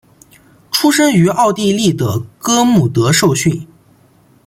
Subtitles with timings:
[0.71, 3.67] 出生于奥地利的哥穆德受训。